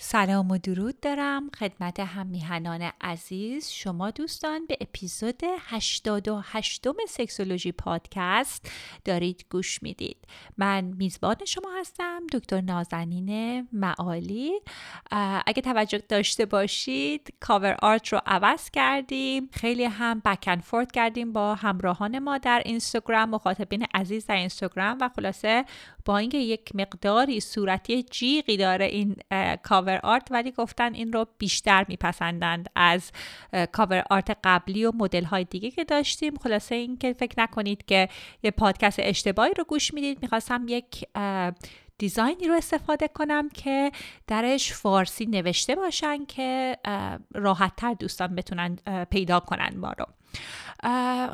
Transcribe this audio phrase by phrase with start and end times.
[0.00, 3.68] سلام و درود دارم خدمت هم میهنان عزیز.
[3.68, 8.70] شما دوستان به اپیزود 88 سکسولوژی پادکست
[9.04, 10.16] دارید گوش می‌دید.
[10.58, 14.52] من میزبان شما هستم دکتر نازنین معالی.
[15.46, 19.48] اگه توجه داشته باشید cover art رو عوض کردیم.
[19.52, 24.98] خیلی هم back and forth کردیم با همراهان ما در اینستاگرام مخاطبین عزیز در اینستاگرام.
[25.00, 25.64] و خلاصه
[26.04, 29.16] با اینکه یک مقداری صورتی جیغی داره این
[29.62, 33.12] cover art ولی گفتن این رو بیشتر میپسندند از
[33.72, 36.34] cover art قبلی و مدل های دیگه که داشتیم.
[36.36, 38.08] خلاصه اینکه فکر نکنید که
[38.42, 40.18] یه پادکست اشتباهی رو گوش می‌دید.
[40.22, 41.04] می‌خواستم یک
[41.98, 43.92] دیزاینی رو استفاده کنم که
[44.26, 46.78] درش فارسی نوشته باشن که
[47.34, 48.76] راحتتر دوستان بتونن
[49.10, 50.06] پیدا کنن ما رو.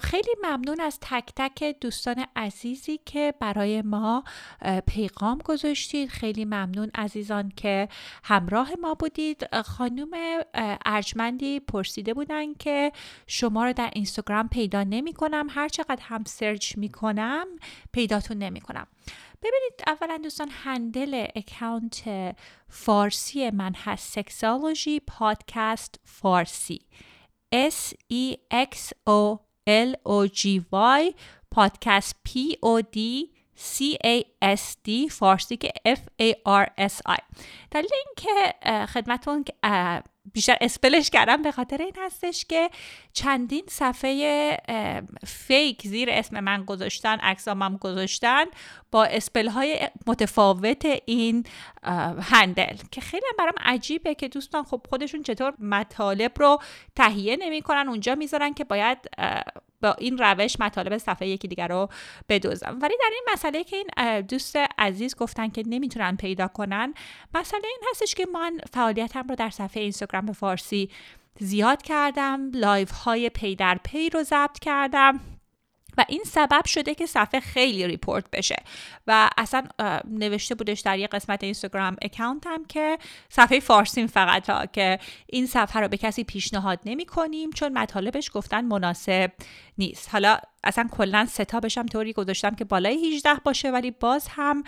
[0.01, 4.25] خیلی ممنون از تک تک دوستان عزیزی که برای ما
[4.87, 6.09] پیغام گذاشتید.
[6.09, 7.89] خیلی ممنون عزیزان که
[8.25, 9.57] همراه ما بودید.
[9.65, 10.11] خانوم
[10.87, 12.93] ارجمندی پرسیده بودن که
[13.27, 17.47] شما رو در اینستاگرام پیدا نمی کنم هر چقدر هم سرچ می کنم
[17.93, 18.87] پیداتون نمی کنم
[19.45, 22.03] ببینید اولا دوستان هندل اکاونت
[22.69, 24.13] فارسی من هست.
[24.13, 26.81] سکسالوژی پادکست فارسی.
[27.53, 31.15] S E X O L O G Y
[31.51, 32.31] پادکست P
[32.63, 32.99] O D
[33.57, 34.23] C A
[34.57, 36.33] S D فارسی که F A
[36.65, 37.19] R S I.
[37.71, 38.55] دلیل اینکه
[38.87, 39.45] خدمتون
[40.33, 42.71] بیشتر اسپلش کردم به خاطر این هستش که
[43.13, 44.57] چندین صفحه
[45.27, 48.45] فیک زیر اسم من گذاشتن عکسامم گذاشتن
[48.91, 51.47] با اسپل های متفاوت این
[52.21, 52.77] هندل.
[52.91, 56.59] که خیلی برام عجیبه که دوستان خب خودشون چطور مطالب رو
[56.97, 58.99] تهیه نمی‌کنن اونجا می‌ذارن که باید
[59.83, 61.89] با این روش مطالب صفحه یکی دیگر رو
[62.29, 66.95] بدوزم ولی در این مسئله که این دوست عزیز گفتن که نمی‌تونن پیدا کنن
[67.35, 70.91] مسئله این هستش که من فعالیتم رو در صفحه اینستاگرام به فارسی
[71.41, 75.21] زیاد کردم live های پی در پی رو ضبط کردم.
[75.99, 78.57] و این سبب شده که صفحه خیلی report بشه.
[79.07, 79.63] و اصلا
[80.11, 85.47] نوشته بودش در یه قسمت اینستاگرام account م که صفحه فارسیم فقط ها که این
[85.47, 89.33] صفحه رو به کسی پیشنهاد نمی کنیم چون مطالبش گفتن مناسب
[89.79, 90.09] نیست.
[90.13, 94.63] حالا اصلا کلا setup ش هم طوری گذاشتم که بالای 18 باشه ولی باز هم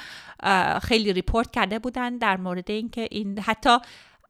[0.83, 3.79] خیلی ریپورت کرده بودن در مورد اینکه این حتی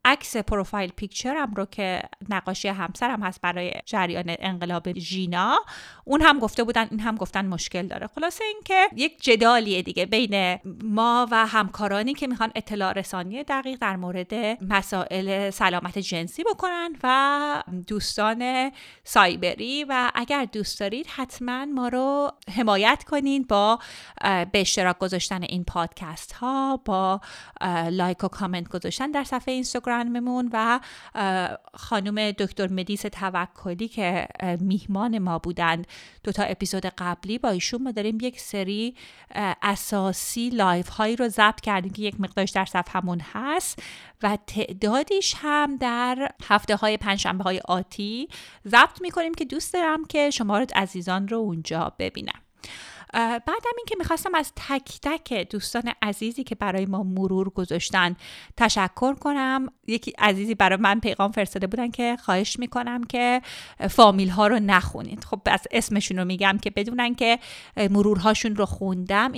[0.07, 5.59] عکس پروفایل پیکچرم رو که نقاشی همسرم هست برای جریان انقلاب ژینا
[6.05, 8.07] اون هم گفته بودن این هم گفتن مشکل داره.
[8.07, 13.95] خلاصه اینکه یک جدالیه دیگه بین ما و همکارانی که می‌خوان اطلاع رسانی دقیق در
[13.95, 18.71] مورد مسائل سلامت جنسی بکنن و دوستان
[19.03, 19.83] سایبری.
[19.89, 23.79] و اگر دوست دارید حتما ما رو حمایت کنین با
[24.21, 27.21] به اشتراک گذاشتن این پادکست ها با
[27.91, 29.96] لایک و کامنت گذاشتن در صفحه اینستاگرام.
[30.03, 30.79] ممنون و
[31.73, 34.27] خانم دکتر مدیس توکلی که
[34.59, 35.87] میهمان ما بودند.
[36.23, 38.95] دو تا اپیزود قبلی با ایشون ما داریم یک سری
[39.61, 43.83] اساسی live هایی رو ضبط کردیم که یک مقدارش در صفحمون هست
[44.23, 48.27] و تعدادیش هم در هفته های پنجشنبه های آتی
[48.67, 52.39] ضبط می‌کنیم که دوست دارم که شما رو عزیزان رو اونجا ببینم.
[53.13, 58.15] بعدم اینکه می‌خواستم از تک تک دوستان عزیزی که برای ما مرور گذاشتن
[58.57, 59.67] تشکر کنم.
[59.87, 63.41] یکی عزیزی برای من پیغام فرستاده بودن که خواهش می‌کنم که
[63.89, 65.23] فامیل ها رو نخونید.
[65.23, 67.39] خب از اسمشون رو میگم که بدونن که
[67.77, 69.31] مرورهاشون رو خوندم.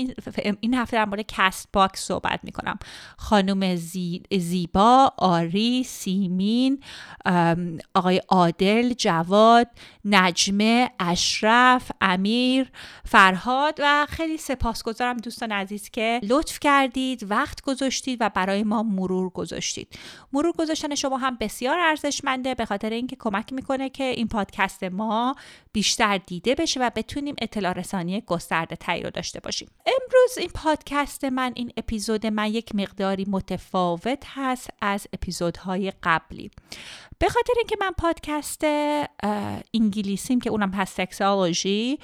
[0.62, 2.79] این, هفته در مورد Castbox صحبت می‌کنم.
[3.18, 3.75] خانم
[4.31, 6.84] زیبا آری سیمین
[7.96, 9.67] آقای عادل جواد
[10.05, 12.72] نجمه اشرف امیر
[13.05, 19.29] فرهاد و خیلی سپاسگزارم دوستان عزیز که لطف کردید وقت گذاشتید و برای ما مرور
[19.29, 19.99] گذاشتید.
[20.34, 25.35] مرور گذاشتن شما هم بسیار ارزشمنده به خاطر اینکه کمک می‌کنه که این پادکست ما
[25.73, 29.69] بیشتر دیده بشه و بتونیم اطلاع رسانی گسترده تری رو داشته باشیم.
[29.85, 36.51] امروز این پادکست من این اپیزود من یک مقداری متفاوت هست از اپیزودهای قبلی.
[37.19, 38.63] به خاطر اینکه من پادکست
[39.90, 42.00] انگلیسیم که اونم هست سکسالوژی.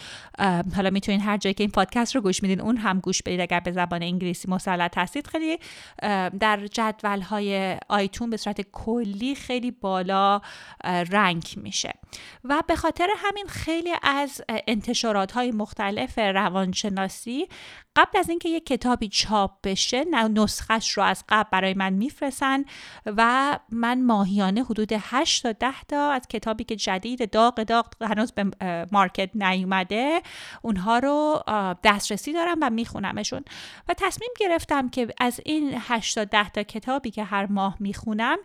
[0.75, 3.59] حالا می‌تونین هر جایی که این پادکست رو گوش میدین اون هم گوش بدید اگر
[3.59, 5.27] به زبان انگلیسی مسلط هستید.
[5.27, 5.57] خیلی
[6.39, 10.41] در جدول های آیتون به صورت کلی خیلی بالا
[10.83, 11.93] رنگ میشه.
[12.43, 17.47] و به خاطر همین خیلی از انتشارات های مختلف روانشناسی
[17.95, 22.63] قبل از اینکه یک کتابی چاپ بشه نسخش رو از قبل برای من میفرستن
[23.05, 28.31] و من ماهیانه حدود 8 تا 10 تا از کتابی که جدید داغ داغ هنوز
[28.31, 28.51] به
[28.91, 30.21] مارکت نیومده
[30.61, 31.43] اونها رو
[31.83, 33.43] دسترسی دارم و میخونمشون.
[33.87, 38.37] و تصمیم گرفتم که از این 8 تا 10 تا کتابی که هر ماه می‌خونم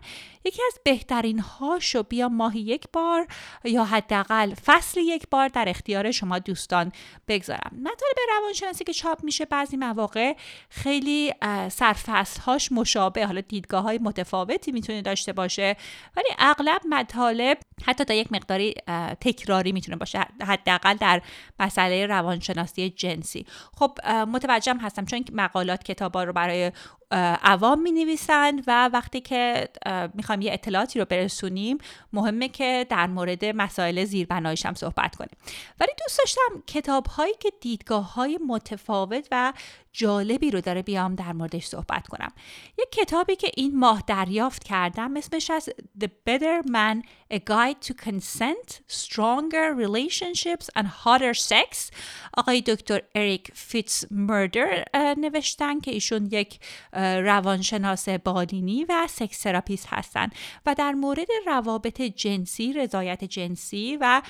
[0.45, 3.27] یکی از بهترین هاشو بیا ماهی یک بار
[3.63, 6.91] یا حداقل فصل یک بار در اختیار شما دوستان
[7.27, 7.71] بگذارم.
[7.73, 10.33] مطالب روانشناسی که چاپ میشه بعضی مواقع
[10.69, 11.33] خیلی
[11.69, 15.75] سرفصل هاش مشابه حالا دیدگاه های متفاوتی می‌تونه داشته باشه
[16.17, 18.73] ولی اغلب مطالب حتی تا یک مقداری
[19.21, 21.21] تکراری می‌تونه باشه حداقل در
[21.59, 23.45] مسئله روانشناسی جنسی.
[23.77, 26.71] خب متوجهم هستم چون مقالات کتابا رو برای
[27.11, 29.69] عوام می نویسند و وقتی که
[30.13, 31.77] می‌خوایم یه اطلاعاتی رو برسونیم
[32.13, 35.37] مهمه که در مورد مسائل زیربنایش هم صحبت کنیم.
[35.79, 39.53] ولی دوست داشتم کتاب هایی که دیدگاه های متفاوت و
[39.93, 42.31] جالبی رو داره بیام در موردش صحبت کنم.
[42.79, 45.69] یک کتابی که این ماه دریافت کردم اسمش هست
[46.01, 51.91] The Better Man A Guide to Consent Stronger Relationships and Hotter Sex.
[52.37, 54.85] آقای دکتر اریک فیتس مدرود
[55.17, 56.59] نوشتن که ایشون یک
[57.01, 60.29] روانشناس بالینی و sex therapist هستن
[60.65, 64.21] و در مورد روابط جنسی رضایت جنسی و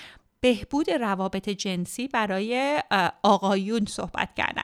[0.42, 2.82] بهبود روابط جنسی برای
[3.24, 4.64] آقایون صحبت کردن.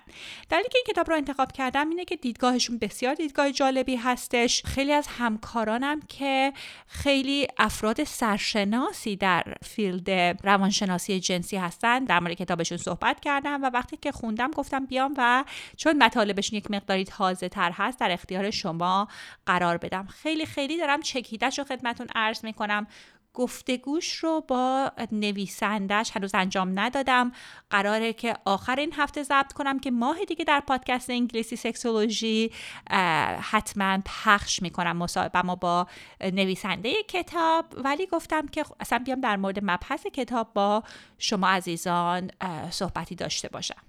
[0.50, 4.64] دلیلی که این کتاب رو انتخاب کردم اینه که دیدگاهشون بسیار دیدگاه جالبی هستش.
[4.66, 6.54] خیلی از همکارانم که
[6.88, 10.10] خیلی افراد سرشناسی در فیلد
[10.44, 15.44] روانشناسی جنسی هستن در مورد کتابشون صحبت کردم و وقتی که خوندم گفتم بیام و
[15.78, 19.08] چون مطالبشون یک مقداری تازه تر هست در اختیار شما
[19.46, 20.08] قرار بدم.
[20.08, 22.88] خیلی خیلی دارم چکیدش رو خدمتون عرض می‌کنم.
[23.38, 27.32] گفتگوش رو با نویسندش هنوز انجام ندادم.
[27.70, 32.52] قراره که آخر این هفته ضبط کنم که ماه دیگه در پادکست انگلیسی سکسولوژی
[33.42, 35.88] حتما پخش می‌کنم مصاحبه ما با
[36.22, 37.66] نویسنده کتاب.
[37.78, 40.84] ولی گفتم که اصلا بیام در مورد مبحث کتاب با
[41.18, 42.32] شما عزیزان
[42.70, 43.82] صحبتی داشته باشم.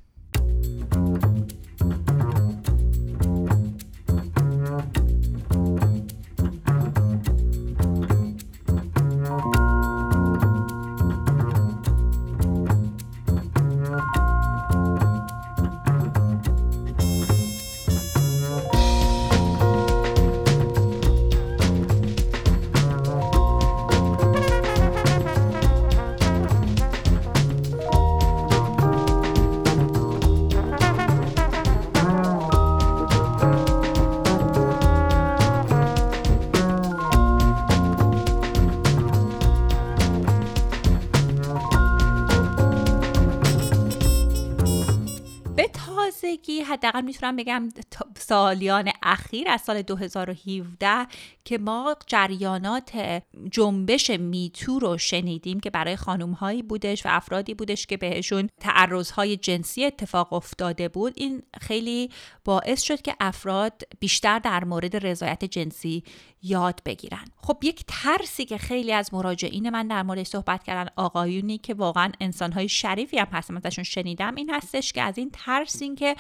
[46.79, 47.69] حداقل می‌تونم بگم
[48.17, 51.07] سالیان اخیر از سال 2017
[51.45, 57.87] که ما جریانات جنبش میتو رو شنیدیم که برای خانوم هایی بودش و افرادی بودش
[57.87, 61.13] که بهشون تعرض های جنسی اتفاق افتاده بود.
[61.17, 62.11] این خیلی
[62.45, 66.05] باعث شد که افراد بیشتر در مورد رضایت جنسی
[66.43, 67.25] یاد بگیرن.
[67.37, 72.13] خب یک ترسی که خیلی از مراجعین من در مورد صحبت کردن آقایونی که واقعا
[72.21, 76.17] انسانهای شریفی هم هستم ازشون شنیدم این هستش که از این ترس این که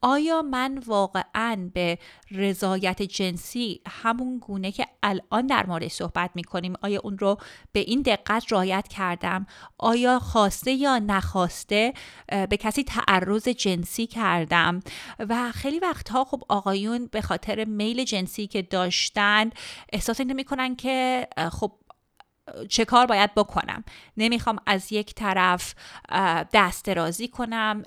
[0.00, 1.98] آیا من واقعا به
[2.30, 7.38] رضایت جنسی همون گونه که الان در مورد صحبت می‌کنیم آیا اون رو
[7.72, 9.46] به این دقت رایت کردم؟
[9.78, 11.92] آیا خواسته یا نخواسته
[12.28, 14.80] به کسی تعرض جنسی کردم؟
[15.18, 19.50] و خیلی وقتها خب آقایون به خاطر میل جنسی که داشتن
[19.92, 21.72] احساس این می‌کنن که خب
[22.68, 23.84] چه کار باید بکنم.
[24.16, 25.74] نمی‌خوام از یک طرف
[26.52, 27.82] دست درازی کنم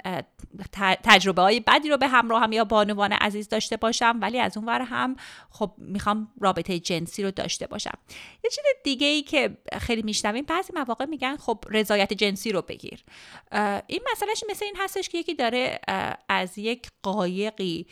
[1.04, 4.66] تجربه های بدی رو به همراه هم یا بانوان عزیز داشته باشم ولی از اون
[4.66, 5.16] ور هم
[5.50, 7.98] خب می‌خوام رابطه جنسی رو داشته باشم.
[8.44, 13.04] یه چیز دیگه ای که خیلی میشنویم بعضی مواقع میگن خب رضایت جنسی رو بگیر.
[13.88, 15.80] این مسئلهش مثل این هستش که یکی داره
[16.30, 17.88] از یک قایقی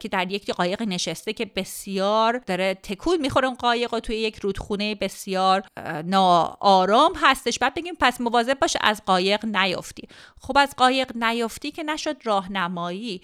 [0.00, 4.36] که در یک قایق نشسته که بسیار داره تکول می‌خوره اون قایق و توی یک
[4.36, 5.62] رودخونه بسیار
[6.06, 7.58] ناآرام هستش.
[7.58, 10.08] بعد بگیم پس مواظب باشه از قایق نیفتی
[10.40, 13.22] خب از قایق نیفتی که نشد راهنمایی.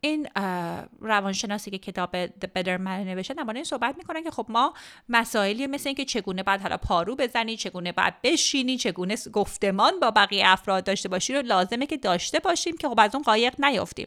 [0.00, 0.28] این
[1.00, 4.74] روانشناسی که کتاب The Better Man نوشته درباره این صحبت می‌کنن که خب ما
[5.08, 10.42] مسائلی مثل اینکه چگونه بعد حالا پارو بزنی چگونه بعد بشینی چگونه گفتمان با بقیه
[10.46, 14.06] افراد داشته باشی رو لازمه که داشته باشیم که خب از اون قایق نیفتیم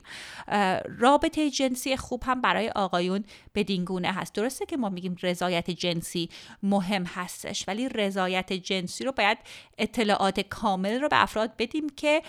[1.00, 3.24] رابطه جنسی خوب هم برای آقایون
[3.56, 4.34] بدین گونه هست.
[4.34, 6.30] درسته که ما میگیم رضایت جنسی
[6.64, 9.38] مهم هستش ولی ولی رضایت جنسی رو باید
[9.78, 12.22] اطلاعات کامل رو به افراد بدیم که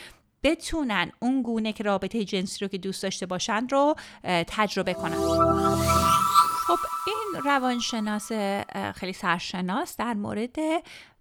[0.43, 3.95] بتونن اون گونه که رابطه جنسی رو که دوست داشته باشن رو
[4.25, 5.17] تجربه کنن.
[6.67, 8.33] خب این روانشناس
[8.95, 10.57] خیلی سرشناس در مورد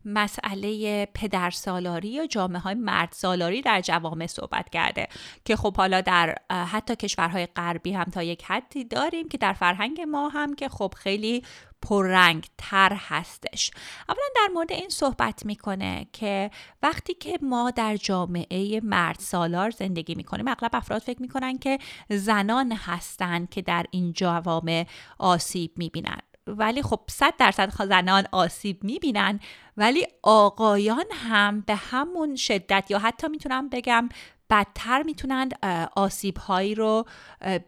[0.05, 5.07] مسئله پدرسالاری یا جامعه های مرد سالاری در جوامع صحبت کرده
[5.45, 10.01] که خب حالا در حتی کشورهای غربی هم تا یک حدی داریم که در فرهنگ
[10.01, 11.43] ما هم که خب خیلی
[11.81, 13.71] پررنگ تر هستش.
[14.09, 16.51] اولا در مورد این صحبت می‌کنه که
[16.83, 21.79] وقتی که ما در جامعه مرد سالار زندگی می‌کنیم اغلب افراد فکر می‌کنن که
[22.09, 24.85] زنان هستند که در این جوامع
[25.17, 26.19] آسیب می‌بینن.
[26.47, 29.39] ولی خب صد درصد زنان آسیب می‌بینن.
[29.77, 34.09] ولی آقایان هم به همون شدت یا حتی می‌تونم بگم
[34.49, 35.53] بدتر می‌تونند
[35.95, 37.05] آسیب هایی رو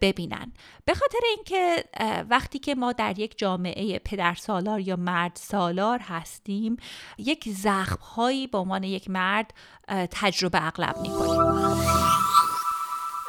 [0.01, 0.53] ببینن.
[0.85, 1.83] به خاطر اینکه
[2.29, 6.77] وقتی که ما در یک جامعه پدر سالار یا مرد سالار هستیم
[7.17, 9.53] یک زخم هایی به عنوان یک مرد
[10.11, 12.24] تجربه اغلب می‌کنیم.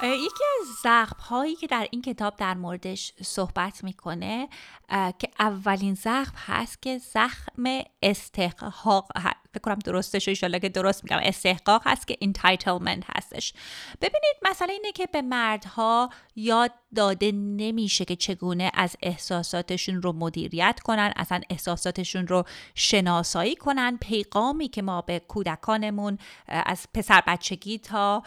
[0.03, 4.49] یکی از زخم هایی که در این کتاب در موردش صحبت می‌کنه
[4.91, 9.12] که اولین زخم هست که زخم استحقاق
[9.56, 11.20] فکر کنم درستش ایشالله که درست میگم.
[11.22, 13.52] استحقاق هست که entitlement هستش.
[14.00, 20.80] ببینید مسئله اینه که به مردها یاد داده نمیشه که چگونه از احساساتشون رو مدیریت
[20.84, 22.44] کنن اصلا احساساتشون رو
[22.75, 23.98] شناسایی کنن.
[24.00, 28.22] پیغامی که ما به کودکانمون از پسر بچگی تا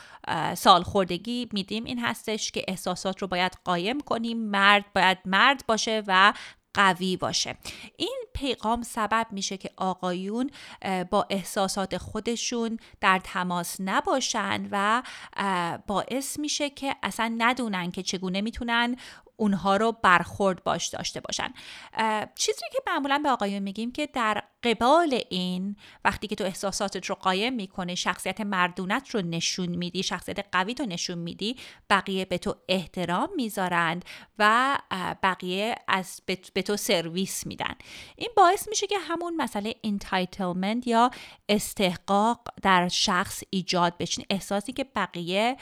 [0.55, 4.37] سالخوردگی میدیم این هستش که احساسات رو باید قایم کنیم.
[4.37, 6.33] مرد باید مرد باشه و
[6.73, 7.57] قوی باشه.
[7.97, 10.51] این پیغام سبب میشه که آقایون
[11.09, 15.03] با احساسات خودشون در تماس نباشن و
[15.87, 18.95] باعث میشه که اصلا ندونن که چگونه می‌تونن
[19.35, 21.53] اونها رو برخورد باش داشته باشن.
[22.35, 25.75] چیزی که معمولا به آقایون میگیم که در قبال این
[26.05, 30.85] وقتی که تو احساساتت رو قایم می‌کنه شخصیت مردونت رو نشون میدی شخصیت قوی رو
[30.85, 31.55] نشون میدی
[31.89, 34.05] بقیه به تو احترام می‌ذارند
[34.39, 34.77] و
[35.23, 36.21] بقیه از
[36.53, 37.75] به تو سرویس میدن.
[38.15, 41.11] این باعث میشه که همون مسئله entitlement یا
[41.49, 44.23] استحقاق در شخص ایجاد بشه.
[44.29, 45.57] احساسی که بقیه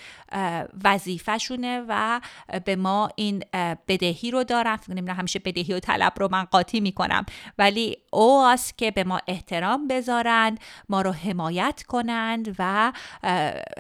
[0.84, 2.22] وظیفهشونه و
[2.66, 3.44] به ما این
[3.88, 4.76] بدهی رو دارن.
[4.76, 7.26] فکر همیشه بدهی و طلب رو من قاطی می‌کنم.
[7.58, 12.94] ولی او که به ما احترام بذارند ما رو حمایت کنند و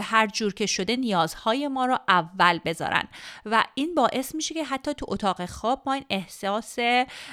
[0.01, 3.07] هر جور که شده نیازهای ما رو اول بذارن.
[3.45, 6.75] و این باعث میشه که حتی تو اتاق خواب ما این احساس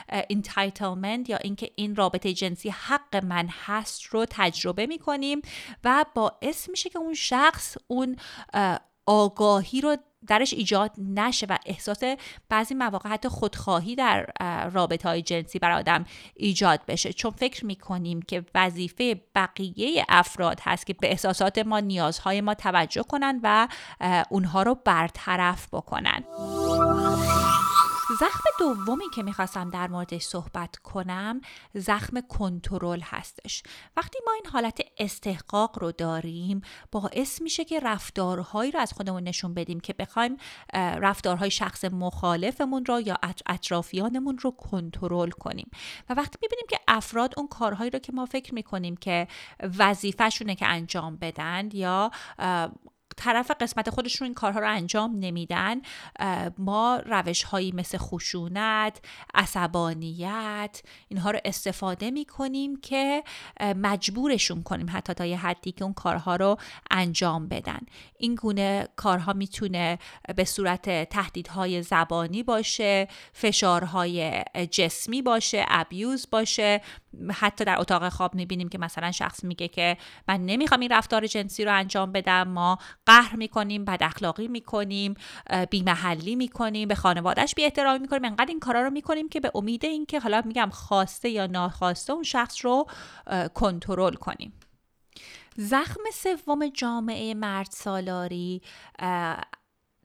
[0.08, 5.42] entitlement یا اینکه این رابطه جنسی حق من هست رو تجربه می‌کنیم
[5.84, 8.16] و باعث میشه که اون شخص اون
[9.06, 12.00] آگاهی رو درش ایجاد نشه و احساس
[12.48, 14.26] بعضی مواقع حتی خودخواهی در
[14.72, 16.04] رابطه های جنسی بر آدم
[16.34, 17.12] ایجاد بشه.
[17.12, 23.02] چون فکر می‌کنیم که وظیفه بقیه افراد هست که به احساسات ما نیازهای ما توجه
[23.02, 23.68] کنن و
[24.30, 26.24] اونها رو برطرف بکنن.
[28.20, 31.40] زخم دومی که می‌خواستم در موردش صحبت کنم
[31.74, 33.62] زخم کنترل هستش.
[33.96, 39.54] وقتی ما این حالت استحقاق رو داریم باعث میشه که رفتارهایی رو از خودمون نشون
[39.54, 40.36] بدیم که بخوایم
[40.74, 45.70] رفتارهای شخص مخالفمون رو یا اطرافیانمون رو کنترل کنیم.
[46.08, 49.28] و وقتی می‌بینیم که افراد اون کارهایی رو که ما فکر می‌کنیم که
[49.78, 52.10] وظیفهشونه که انجام بدن یا
[53.16, 55.80] طرف قسمت خودشون این کارها رو انجام نمیدن.
[56.58, 59.00] ما روش هایی مثل خشونت
[59.34, 63.24] عصبانیت اینها رو استفاده می کنیم که
[63.60, 66.56] مجبورشون کنیم حتی تا یه حدی که اون کارها رو
[66.90, 67.80] انجام بدن.
[68.18, 69.98] این گونه کارها می‌تونه
[70.36, 76.80] به صورت تهدیدهای زبانی باشه فشارهای جسمی باشه ابیوز باشه.
[77.32, 79.96] حتی در اتاق خواب می‌بینیم که مثلا شخص میگه که
[80.28, 85.14] من نمی‌خوام این رفتار جنسی رو انجام بدم ما قهر می‌کنیم بد اخلاقی می‌کنیم
[85.70, 88.24] بیمحلی می‌کنیم به خانوادهش بی احترامی می‌کنیم.
[88.24, 92.22] انقدر این کارا رو می‌کنیم که به امید اینکه حالا میگم خواسته یا ناخواسته اون
[92.22, 92.86] شخص رو
[93.54, 94.52] کنترل کنیم.
[95.56, 98.62] زخم سوم جامعه مرد سالاری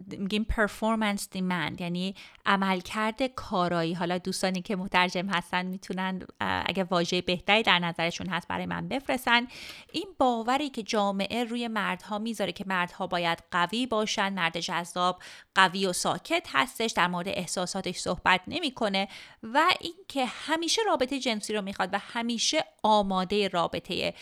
[0.07, 2.15] میگیم پرفورمنس دیمند یعنی
[2.45, 3.93] عملکرد کارایی.
[3.93, 9.47] حالا دوستانی که مترجم هستن می‌تونن اگه واژه بهتری در نظرشون هست برای من بفرستن.
[9.91, 15.21] این باوری که جامعه روی مردها می‌ذاره که مردها باید قوی باشن مرد جذاب
[15.55, 19.07] قوی و ساکت هستش در مورد احساساتش صحبت نمی‌کنه
[19.43, 24.13] و اینکه همیشه رابطه جنسی رو می‌خواد و همیشه آماده رابطه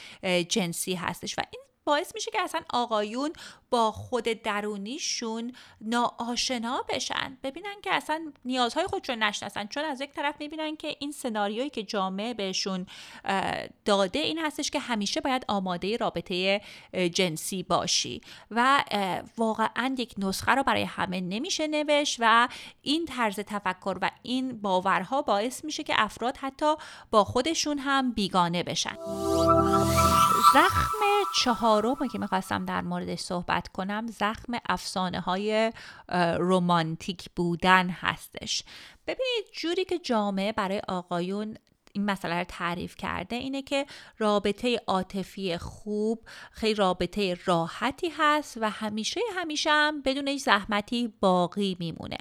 [0.50, 1.36] جنسی هستش.
[1.38, 3.34] و این باعث میشه که اصلا آقایون
[3.70, 7.38] با خود درونیشون ناآشنا بشن.
[7.44, 9.67] ببینن که اصلا نیازهای خودشون نشناسن.
[9.67, 12.86] چون از یک طرف می‌بینن که این سناریویی که جامعه بهشون
[13.86, 16.62] داده این هستش که همیشه باید آماده رابطه
[17.13, 18.22] جنسی باشی.
[18.51, 18.84] و
[19.38, 22.48] واقعا یک نسخه رو برای همه نمیشه نوشت و
[22.82, 26.75] این طرز تفکر و این باورها باعث میشه که افراد حتی
[27.12, 28.98] با خودشون هم بیگانه بشن.
[30.53, 30.98] زخم
[31.81, 35.72] چهارم که می‌خواستم در موردش صحبت کنم زخم افسانه های
[36.39, 38.63] رومانتیک بودن هستش.
[39.07, 41.57] ببینید جوری که جامعه برای آقایون
[41.91, 43.86] این مسئله رو تعریف کرده اینه که
[44.17, 51.77] رابطه عاطفی خوب خیلی رابطه راحتی هست و همیشه همیشه هم بدون هیچ زحمتی باقی
[51.79, 52.17] میمونه.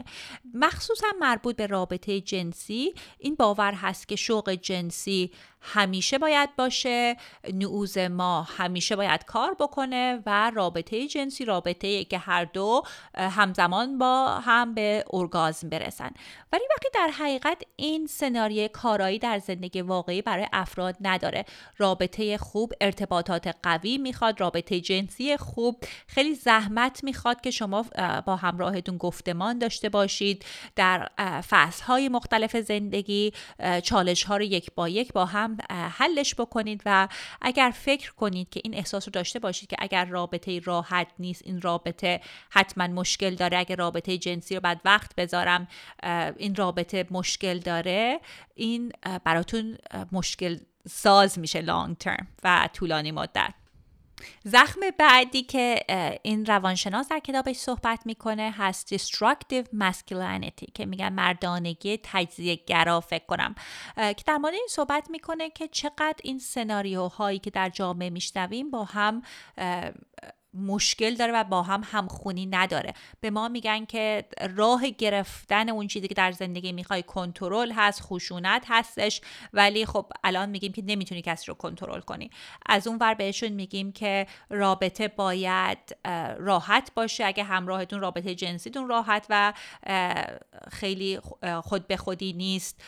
[0.55, 5.33] مخصوصا مربوط به رابطه جنسی این باور هست که شوق جنسی
[5.67, 7.17] همیشه باید باشه
[7.55, 12.83] نعوز ما همیشه باید کار بکنه و رابطه جنسی رابطه که هر دو
[13.15, 16.11] همزمان با هم به ارگازم برسن.
[16.53, 21.45] ولی وقتی در حقیقت این سناریه کارایی در زندگی واقعی برای افراد نداره.
[21.79, 27.85] رابطه خوب ارتباطات قوی می‌خواد رابطه جنسی خوب خیلی زحمت می‌خواد که شما
[28.27, 30.45] با همراهتون گفتمان داشته باشید.
[30.77, 31.09] در
[31.49, 33.33] فصلهای مختلف زندگی
[33.83, 35.25] چالش ها رو یک با یک با
[35.71, 37.09] حلش بکنید و
[37.43, 41.61] اگر فکر کنید که این احساس رو داشته باشید که اگر رابطه راحت نیست این
[41.61, 42.21] رابطه
[42.51, 43.59] حتما مشکل داره.
[43.59, 45.69] اگر رابطه جنسی رو بعد وقت بذارم
[46.37, 48.21] این رابطه مشکل داره
[48.55, 48.93] این
[49.25, 49.79] براتون
[50.13, 50.59] مشکل
[50.89, 53.55] ساز میشه لانگ ترم و طولانی مدت.
[54.45, 55.81] زخم بعدی که
[56.23, 63.27] این روانشناس در کتابش صحبت می‌کنه هست destructive masculinity که میگن مردانگی تجزیه گرا فکر
[63.27, 63.55] کنم.
[63.97, 68.85] که در مورد این صحبت می‌کنه که چقدر این سناریوهایی که در جامعه میشنویم با
[68.85, 69.23] هم
[70.59, 72.93] مشکل داره و با هم همخونی نداره.
[73.21, 74.25] به ما میگن که
[74.57, 79.21] راه گرفتن اون چیزی که در زندگی می‌خوای کنترل هست خشونت هستش
[79.53, 82.31] ولی خب الان میگیم که نمی‌تونی کسی رو کنترل کنی.
[82.67, 85.97] از اون ور بهشون میگیم که رابطه باید
[86.39, 87.25] راحت باشه.
[87.25, 89.53] اگه همراهتون رابطه جنسیتون راحت و
[90.73, 91.21] خیلی
[91.63, 92.83] خود به خودی نیست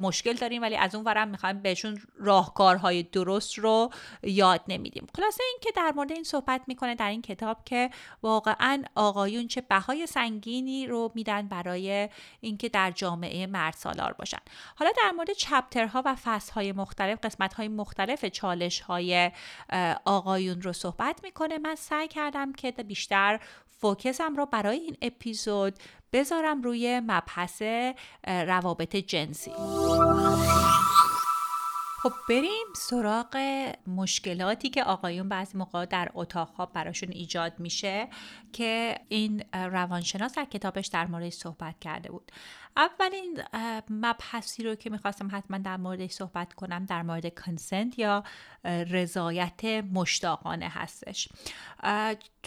[0.00, 0.62] مشکل داریم.
[0.62, 3.90] ولی از اون ورم می‌خوایم بهشون راهکارهای درست رو
[4.22, 5.06] یاد نمیدیم.
[5.16, 7.90] خلاصه این که در مورد این صحبت می‌کنه در این کتاب که
[8.22, 12.08] واقعا آقایون چه بهای سنگینی رو میدن برای
[12.40, 14.38] اینکه در جامعه مرد سالار باشن.
[14.76, 19.30] حالا در مورد چپترها و فصلهای مختلف قسمتهای مختلف چالش های
[20.04, 21.58] آقایون رو صحبت می‌کنه.
[21.58, 23.40] من سعی کردم که بیشتر
[23.80, 25.74] فوکسم رو برای این اپیزود
[26.12, 27.62] بذارم روی مبحث
[28.26, 29.52] روابط جنسی.
[32.02, 33.36] خب بریم سراغ
[33.86, 38.08] مشکلاتی که آقایون بعضی موقع در اتاق براشون ایجاد میشه
[38.52, 42.32] که این روانشناس در کتابش در مورد صحبت کرده بود.
[42.76, 43.42] اولین
[43.90, 48.24] مبحثی رو که می‌خواستم حتما در موردش صحبت کنم در مورد کنسنت یا
[48.64, 51.28] رضایت مشتاقانه هستش.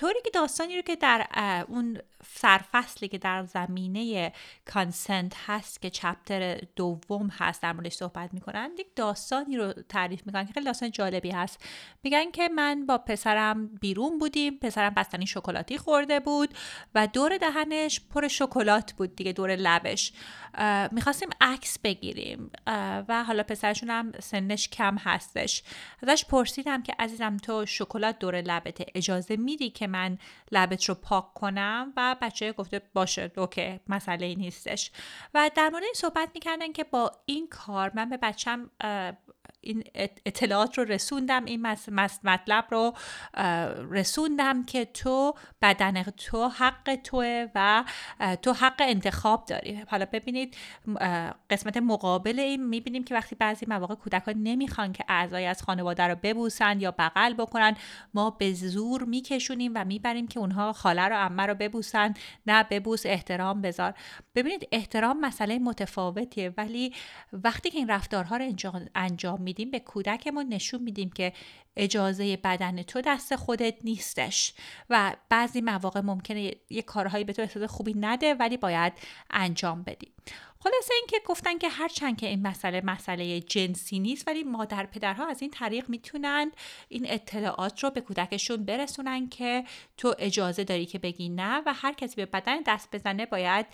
[0.02, 1.28] طوری که داستانی رو که در
[1.68, 4.34] اون سرفصلی که در زمینه
[4.74, 10.46] کانسنت هست که چپتر دوم هست در موردش صحبت می‌کنن یک داستانی رو تعریف می‌کنن
[10.46, 11.66] که خیلی داستان جالبی هست.
[12.04, 16.54] میگن که من با پسرم بیرون بودیم پسرم بستنی شکلاتی خورده بود
[16.96, 20.14] و دور دهنش پر شکلات بود دیگه دور لبش.
[20.92, 22.52] می‌خواستیم عکس بگیریم
[23.08, 25.64] و حالا پسرشون هم سنش کم هستش.
[26.04, 30.18] ازش پرسیدم که عزیزم تو شکلات دور لبت اجازه میدی که من
[30.52, 34.92] لبت رو پاک کنم و بچه گفته باشه اوکی مسئله نیستش.
[35.34, 38.70] و در مورد این صحبت می‌کردن که با این کار من به بچم
[39.62, 39.84] این
[40.26, 41.68] اطلاعات رو رسوندم این
[42.24, 42.94] مطلب رو
[43.92, 47.84] رسوندم که تو بدن تو حق توه و
[48.42, 49.84] تو حق انتخاب داری.
[49.88, 50.58] حالا ببینید
[51.50, 56.16] قسمت مقابل این می‌بینیم که وقتی بعضی مواقع کودکان نمی‌خوان که اعضای از خانواده رو
[56.24, 57.76] ببوسن یا بغل بکنن
[58.14, 62.14] ما به زور میکشونیم و می‌بریم که اونها خاله رو عمه رو ببوسن.
[62.48, 63.94] نه ببوس احترام بذار.
[64.36, 66.94] ببینید احترام مسئله متفاوتیه ولی
[67.34, 68.46] وقتی که این رفتارها رو
[68.96, 71.34] انجام میدیم به کودکمون نشون میدیم که
[71.76, 74.54] اجازه بدن تو دست خودت نیستش.
[74.90, 78.94] و بعضی مواقع ممکنه یه کارهایی به تو احساس خوبی نده ولی باید
[79.30, 80.12] انجام بدی
[80.64, 85.42] خلاصه اینکه گفتن که هرچند که این مسئله مسئله جنسی نیست ولی مادر پدرها از
[85.42, 86.52] این طریق می‌تونن
[86.90, 89.64] این اطلاعات رو به کودکشون برسونن که
[89.98, 93.66] تو اجازه داری که بگی نه و هر کسی به بدن دست بزنه باید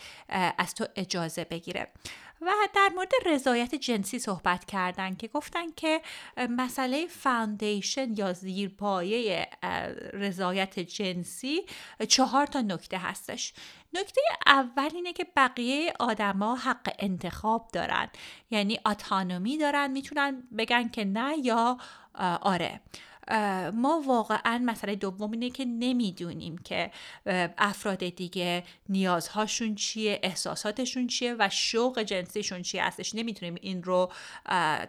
[0.57, 1.87] از تو اجازه بگیره.
[2.41, 6.01] و در مورد رضایت جنسی صحبت کردن که گفتن که
[6.49, 9.47] مسئله فاندیشن یا زیرپایه
[10.13, 11.65] رضایت جنسی
[12.07, 13.53] چهار تا نکته هستش.
[13.93, 18.09] نکته اول اینه که بقیه آدما حق انتخاب دارن.
[18.51, 21.77] یعنی اتانومی دارن می‌تونن بگن که نه یا
[22.41, 22.81] آره.
[23.73, 26.91] ما واقعا مسئله دوم اینه که نمی‌دونیم که
[27.57, 33.15] افراد دیگه نیازهاشون چیه احساساتشون چیه و شوق جنسیشون چیه هستش.
[33.15, 34.11] نمی‌تونیم این رو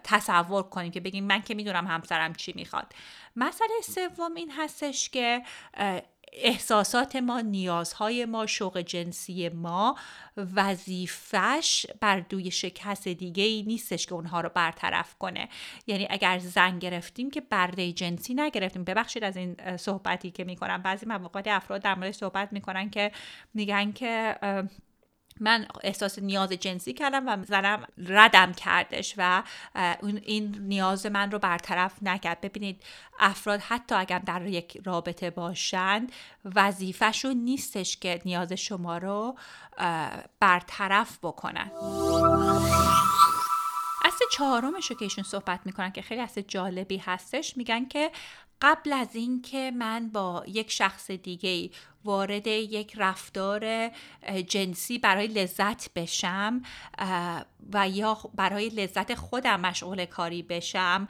[0.03, 2.93] تصور کنیم که بگیم من که می‌دونم همسرم چی می‌خواد.
[3.35, 5.41] مسئله سوم این هستش که
[6.33, 9.95] احساسات ما نیازهای ما شوق جنسی ما
[10.55, 15.49] وظیفش بر دوی شکست دیگه ای نیستش که اونها رو برطرف کنه.
[15.87, 18.83] یعنی اگر زن گرفتیم که برده جنسی نگرفتیم.
[18.83, 20.81] ببخشید از این صحبتی که می‌کنم.
[20.81, 23.11] بعضی مواقع افراد در مورد صحبت می‌کنن که
[23.53, 24.35] میگن که
[25.39, 29.43] من احساس نیاز جنسی کردم و زنم ردم کردش و
[30.01, 32.41] این نیاز من رو برطرف نکرد.
[32.41, 32.83] ببینید
[33.19, 36.11] افراد حتی اگر در یک رابطه باشند
[36.55, 39.37] وظیفهشون نیستش که نیاز شما رو
[40.39, 41.71] برطرف بکنن.
[44.05, 48.11] اصل چهارمش رو که ایشون صحبت می‌کنن که خیلی اصل جالبی هستش میگن که
[48.61, 51.69] قبل از اینکه من با یک شخص دیگه
[52.05, 53.91] وارد یک رفتار
[54.47, 56.61] جنسی برای لذت بشم
[57.73, 61.07] و یا برای لذت خودم مشغول کاری بشم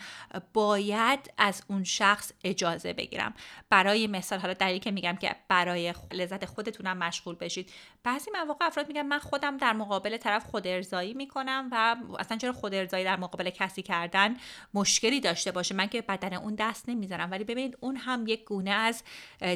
[0.54, 3.34] باید از اون شخص اجازه بگیرم.
[3.70, 7.72] برای مثال حالا دلیلی که میگم که برای لذت خودتونم مشغول بشید.
[8.04, 12.54] بعضی مواقع افراد میگن من خودم در مقابل طرف خود ارزایی می‌کنم و اصلا چرا
[12.54, 14.38] خود ارزایی در مقابل کسی کردن
[14.74, 17.32] مشکلی داشته باشه؟ من که بدن اون دست نمی‌ذارم.
[17.32, 19.04] ولی ببینید اون هم یک گونه از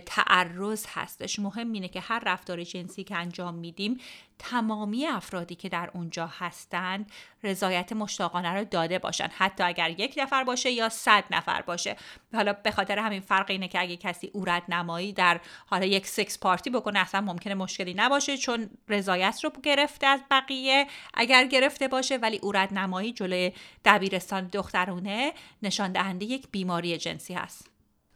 [0.06, 0.86] تعرض
[1.24, 4.00] هستش مهم اینه که هر رفتار جنسی که انجام میدیم
[4.40, 7.12] تمامی افرادی که در اونجا هستند
[7.44, 9.28] رضایت مشتاقانه رو داده باشن.
[9.38, 11.96] حتی اگر یک نفر باشه یا صد نفر باشه.
[12.34, 16.40] حالا به خاطر همین فرق اینه که اگه کسی اورد نمایی در حالا یک سکس
[16.40, 20.88] پارتی بکنه اصلا ممکنه مشکلی نباشه چون رضایت رو گرفته از بقیه.
[21.14, 23.52] اگر گرفته باشه ولی اورد نمایی جلوی
[23.86, 27.73] دبیرستان دخترونه نشان دهنده یک بیماری جنسی هست.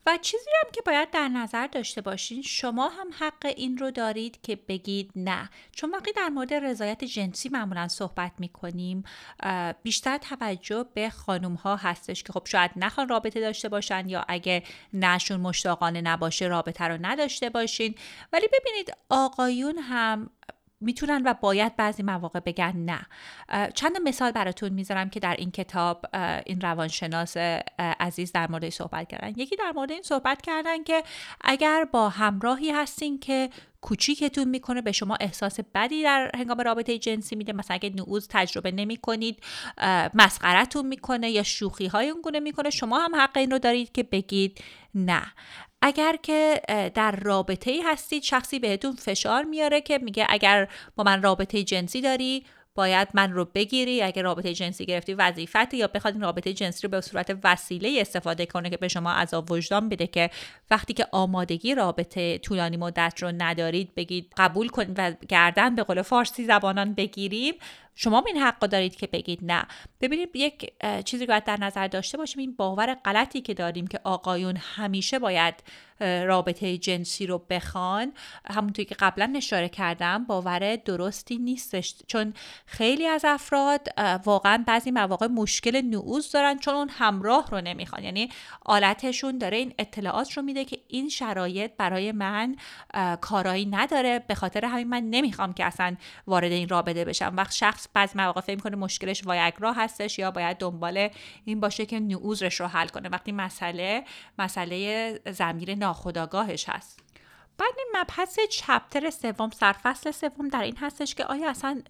[0.08, 4.42] و چیزی هم که باید در نظر داشته باشین شما هم حق این رو دارید
[4.42, 5.50] که بگید نه.
[5.72, 9.04] چون وقتی در مورد رضایت جنسی معمولا صحبت می‌کنیم
[9.84, 14.64] بیشتر توجه به خانم ها هستش که خب شاید نخوان رابطه داشته باشن یا اگه
[14.94, 17.96] نشون مشتاقانه نباشه رابطه رو نداشته باشین.
[18.34, 20.30] ولی ببینید آقایون هم
[20.82, 23.00] می‌تونن و باید بعضی مواقع بگن نه.
[23.74, 26.06] چند مثال براتون می‌ذارم که در این کتاب
[26.46, 27.38] این روانشناس
[27.80, 29.30] عزیز در مورد صحبت کردن.
[29.30, 31.04] یکی در مورد این صحبت کردن که
[31.42, 33.50] اگر با همراهی هستین که
[33.82, 37.54] کوچیکتون می‌کنه به شما احساس بدی در هنگام رابطه جنسی میده.
[37.54, 39.44] مثلا اگه نعوز تجربه نمی کنید
[40.14, 44.04] مسخرتون می‌کنه یا شوخی های اون گونه می‌کنه شما هم حق این رو دارید که
[44.04, 44.62] بگید
[44.96, 45.22] نه.
[45.82, 46.62] اگر که
[46.94, 52.02] در رابطه ای هستید شخصی بهتون فشار میاره که میگه اگر با من رابطه جنسی
[52.02, 52.44] داری
[52.78, 54.02] باید من رو بگیری.
[54.02, 58.46] اگر رابطه جنسی گرفتی وظیفت یا بخواد این رابطه جنسی رو به صورت وسیله استفاده
[58.46, 60.30] کنه که به شما عذاب وجدان بده که
[60.72, 66.02] وقتی که آمادگی رابطه طولانی مدت رو ندارید بگید قبول کنید و گردن به قول
[66.02, 67.54] فارسی زبانان بگیریم.
[68.00, 69.64] شما این حق دارید که بگید نه.
[70.02, 70.74] ببینید یک
[71.06, 72.40] چیزی که باید در نظر داشته باشیم.
[72.40, 75.56] این باور غلطی که داریم که آقایون همیشه باید
[76.00, 78.14] رابطه جنسی رو بخوان.
[78.50, 81.96] همونطوری که قبلا اشاره کردم باور درستی نیستش.
[82.08, 82.34] چون
[82.66, 83.88] خیلی از افراد
[84.26, 88.04] واقعا بعضی مواقع مشکل نعوز دارن چون اون همراه رو نمی‌خوان.
[88.04, 88.30] یعنی
[88.66, 92.56] آلتشون داره این اطلاعات رو میده که این شرایط برای من
[93.22, 94.20] کارایی نداره.
[94.20, 95.96] به خاطر همین من نمی‌خوام که اصلا
[96.28, 97.34] وارد این رابطه بشم.
[97.38, 101.10] وقت شخص بعضی مواقع فکر می‌کنه مشکلش وایگرا هستش یا باید دنبال
[101.46, 103.10] این باشه که نعوزش رو حل کنه.
[103.10, 104.04] وقتی مسئله
[104.40, 107.00] مسئله زمیر ناخداگاهش هست.
[107.58, 111.82] بعد این مبحث چپتر سوم سرفصل سوم در این هستش که آیا اصلا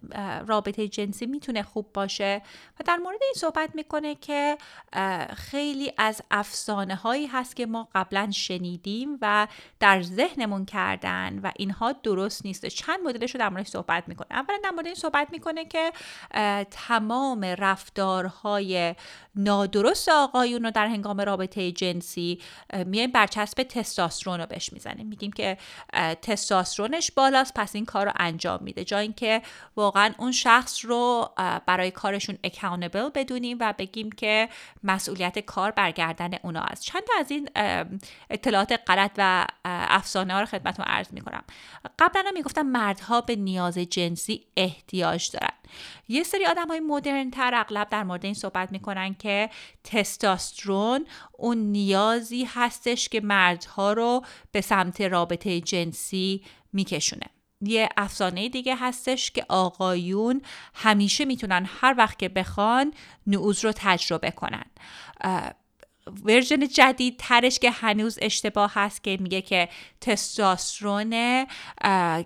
[0.46, 2.42] رابطه جنسی می‌تونه خوب باشه؟
[2.80, 4.58] و در مورد این صحبت می‌کنه که
[5.36, 9.46] خیلی از افسانه هایی هست که ما قبلا شنیدیم و
[9.80, 12.66] در ذهنمون کردن و اینها درست نیست.
[12.66, 14.26] چند مدلش رو در مورد صحبت می‌کنه.
[14.30, 15.92] اولا در مورد این صحبت می‌کنه که
[16.70, 18.94] تمام رفتارهای
[19.38, 22.40] نادرست آقایون رو در هنگام رابطه جنسی
[22.86, 25.06] میایم برچسب تستاسترون رو بهش می‌زنیم.
[25.06, 25.58] میگیم که
[26.22, 28.84] تستاسترونش بالاست پس این کار رو انجام میده.
[28.84, 29.42] جا اینکه
[29.76, 31.30] واقعا اون شخص رو
[31.66, 34.48] برای کارشون اکاونبل بدونیم و بگیم که
[34.84, 36.82] مسئولیت کار برگردن اونا است.
[36.82, 37.48] چند از این
[38.30, 41.44] اطلاعات غلط و افسانه ها رو خدمتتون عرض می‌کنم.
[41.98, 45.52] قبلا هم می‌گفتم مردها به نیاز جنسی احتیاج دارن.
[46.08, 49.50] یه سری آدم های مدرن تر اغلب در مورد این صحبت می‌کنن که
[49.84, 57.26] تستاسترون اون نیازی هستش که مردها رو به سمت رابطه جنسی میکشونه.
[57.60, 60.42] یه افسانه دیگه هستش که آقایون
[60.74, 62.92] همیشه می‌تونن هر وقت که بخوان
[63.26, 64.64] نعوظ رو تجربه کنن.
[66.24, 69.68] version جدید ترش که هنوز اشتباه هست که میگه که
[70.00, 71.44] تستوسترون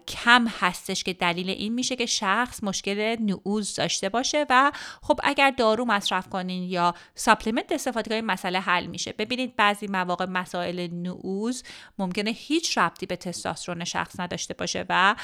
[0.09, 5.51] کم هستش که دلیل این میشه که شخص مشکل نعوظ داشته باشه و خب اگر
[5.51, 9.13] دارو مصرف کنین یا supplement استفاده کنین مسئله حل میشه.
[9.13, 11.63] ببینید بعضی مواقع مسائل نعوظ
[11.99, 15.15] ممکنه هیچ ربطی به تستوسترون شخص نداشته باشه و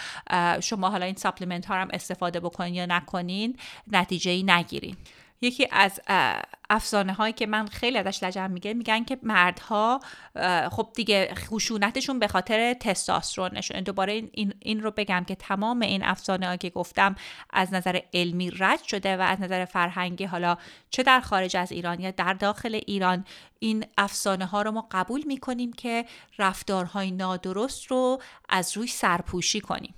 [0.60, 3.56] شما حالا این ساپلیمنت ها هم استفاده بکنین یا نکنین
[3.92, 4.96] نتیجه ای نگیرین.
[5.40, 6.01] یکی از
[6.70, 10.01] افسانه هایی که من خیلی ازش لجم میگه میگن که مردها
[10.70, 13.81] خب دیگه خشونتشون به خاطر تستاسترونشون.
[13.81, 17.14] دوباره این, این رو بگم که تمام این افسانه هایی که گفتم
[17.51, 20.57] از نظر علمی رد شده و از نظر فرهنگی حالا
[20.90, 23.24] چه در خارج از ایران یا در داخل ایران
[23.59, 26.05] این افسانه ها رو ما قبول می‌کنیم که
[26.38, 29.94] رفتارهای نادرست رو از روی سرپوشی کنیم.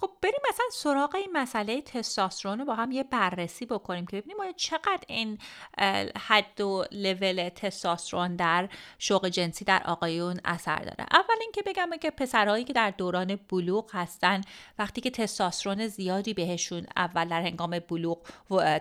[0.00, 4.40] خب بریم مثلا سراغ این مسئله تستاسترون رو با هم یه بررسی بکنیم که ببینیم
[4.40, 5.38] آیا چقدر این
[6.18, 11.06] حد و لول تستاسترون در شوق جنسی در آقایون اثر داره.
[11.12, 14.40] اول اینکه بگم که پسرهایی که در دوران بلوغ هستن
[14.78, 18.18] وقتی که تستاسترون زیادی بهشون اول در هنگام بلوغ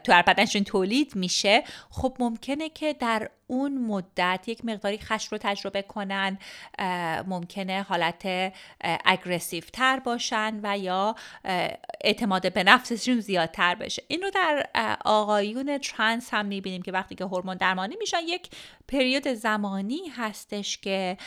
[0.03, 5.81] تو بدنشون تولید میشه خب ممکنه که در اون مدت یک مقداری خشم رو تجربه
[5.81, 6.38] کنن
[7.27, 8.53] ممکنه حالت
[9.05, 11.15] اگریسیو تر باشن و یا
[12.01, 14.03] اعتماد به نفسشون زیادتر بشه.
[14.07, 14.69] این رو در
[15.05, 18.49] آقایون ترانس هم می‌بینیم که وقتی که هورمون درمانی میشن یک
[18.88, 21.17] پریود زمانی هستش که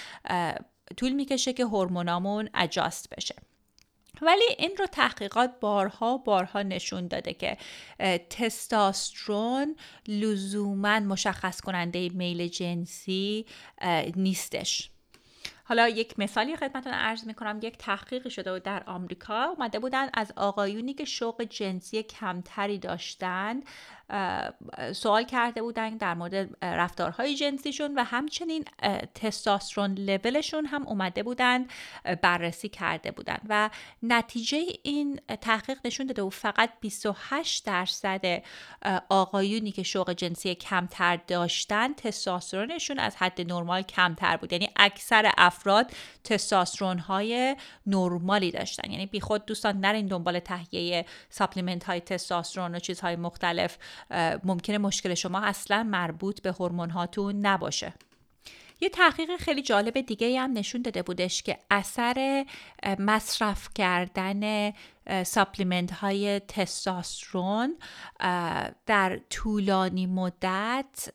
[0.97, 3.35] طول می‌کشه که هورمونامون اجاست بشه.
[4.23, 7.57] ولی این رو تحقیقات بارها بارها نشون داده که
[8.31, 9.77] تستاسترون
[10.09, 13.47] لزوما مشخص کننده میل جنسی
[14.17, 14.91] نیستش.
[15.65, 17.61] حالا یک مثالی خدمتتون عرض می‌کنم.
[17.63, 19.45] یک تحقیقی شده بود در آمریکا.
[19.45, 23.65] اومده بودن از آقایونی که شوق جنسی کمتری داشتند
[24.93, 28.65] سوال کرده بودن در مورد رفتارهای جنسیشون و همچنین
[29.15, 31.67] تستاسترون لولشون هم اومده بودن
[32.23, 33.71] بررسی کرده بودن و
[34.03, 38.43] نتیجه این تحقیق نشون داده و فقط 28 درصد
[39.09, 44.53] آقایونی که شوق جنسی کمتر داشتن تستاسترونشون از حد نرمال کمتر بود.
[44.53, 45.91] یعنی اکثر افراد
[46.25, 48.91] تستاسترون های نرمالی داشتن.
[48.91, 53.79] یعنی بیخود دوستان نرین دنبال تهیه ساپلیمنت های تستاسترون و چیزهای مختلف
[54.45, 57.93] ممکنه مشکل شما اصلا مربوط به هورمون هاتون نباشه.
[58.81, 62.47] یه تحقیق خیلی جالب دیگه هم نشون داده بودش که اثر
[62.99, 64.73] مصرف کردن
[65.23, 67.77] ساپلیمنت های تستاسترون
[68.87, 71.09] در طولانی مدت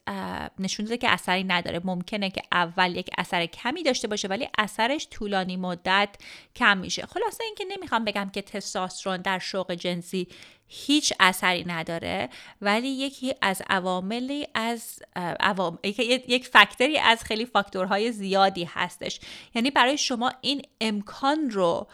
[0.60, 1.82] نشون داده که اثری نداره.
[1.84, 6.15] ممکنه که اول یک اثر کمی داشته باشه ولی اثرش طولانی مدت
[6.56, 7.06] کم میشه.
[7.06, 10.28] خلاصه اینکه نمی‌خوام بگم که تستاسترون در شوق جنسی
[10.67, 12.30] هیچ اثری نداره
[12.62, 14.99] ولی یکی از عواملی از
[15.39, 15.80] عوام...
[15.84, 19.19] یک فکتری از خیلی فاکتورهای زیادی هستش.
[19.56, 21.88] یعنی برای شما این امکان رو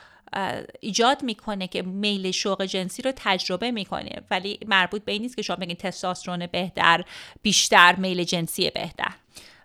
[0.79, 5.41] ایجاد می‌کنه که میل شوق جنسی رو تجربه می‌کنه ولی مربوط به این نیست که
[5.41, 7.05] شما بگید تستاسترون بهتر
[7.41, 9.11] بیشتر میل جنسی بهتر.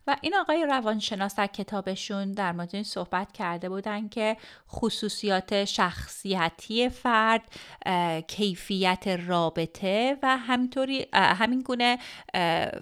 [0.09, 4.37] و این آقای روانشناس در کتابشون در مورد این صحبت کرده بودن که
[4.71, 7.43] خصوصیات شخصیتی فرد
[8.29, 11.99] کیفیت رابطه و همینطوری همین گونه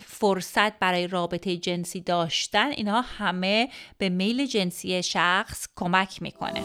[0.00, 6.62] فرصت برای رابطه جنسی داشتن اینها همه به میل جنسی شخص کمک می‌کنه.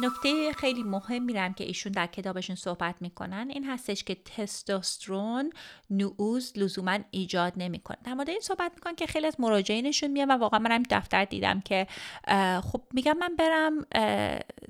[0.00, 5.52] نکته خیلی مهم میرم که ایشون در کتابشون صحبت می‌کنن این هستش که تستوسترون
[5.90, 7.96] نعوز لزوما ایجاد نمی‌کنه.
[8.04, 11.60] در مورد این صحبت می‌کنن که خیلی از مراجعینشون میان و واقعا منم دفتر دیدم
[11.60, 11.86] که
[12.62, 13.86] خب میگم من برم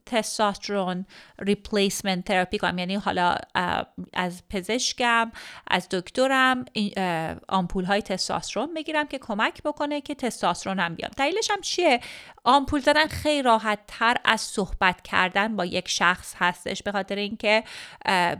[0.06, 1.06] تستوسترون
[1.38, 2.78] ریپلیسمنت تراپی کنم.
[2.78, 3.37] یعنی حالا
[4.12, 5.32] از پزشکم
[5.66, 6.64] از دکترم
[7.48, 11.11] آمپول های تستوسترون بگیرم که کمک بکنه که تستوسترون هم بیام.
[11.16, 12.00] دلیلش هم چیه؟
[12.44, 17.64] آمپول زدن خیلی راحت تر از صحبت کردن با یک شخص هستش به خاطر اینکه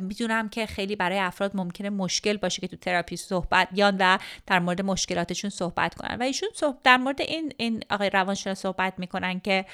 [0.01, 4.59] می‌دونم که خیلی برای افراد ممکنه مشکل باشه که تو تراپی صحبت بیان و در
[4.59, 6.17] مورد مشکلاتشون صحبت کنن.
[6.21, 6.49] و ایشون
[6.85, 9.65] در مورد این این آقای روانشناس صحبت می‌کنن که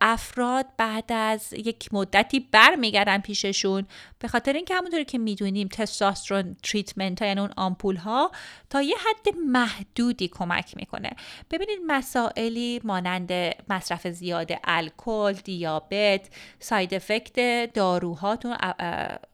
[0.00, 3.86] افراد بعد از یک مدتی برمیگردن پیششون
[4.18, 8.30] به خاطر اینکه همونطوری که می‌دونیم testosterone treatment ها یعنی اون آمپول ها
[8.70, 11.10] تا یه حد محدودی کمک می‌کنه.
[11.50, 13.32] ببینید مسائلی مانند
[13.68, 17.36] مصرف زیاد الکل دیابت diet side effect
[17.74, 18.56] داروهاتون